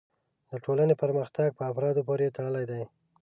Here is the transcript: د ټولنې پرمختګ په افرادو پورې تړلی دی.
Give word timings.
د 0.49 0.51
ټولنې 0.65 0.95
پرمختګ 1.03 1.47
په 1.57 1.63
افرادو 1.71 2.01
پورې 2.07 2.33
تړلی 2.37 2.65
دی. 2.71 2.83